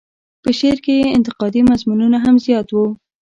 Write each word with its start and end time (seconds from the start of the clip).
په 0.43 0.49
شعر 0.59 0.77
کې 0.85 0.93
یې 0.99 1.13
انتقادي 1.17 1.61
مضمونونه 1.71 2.17
هم 2.25 2.35
زیات 2.45 2.67
وو. 2.71 2.85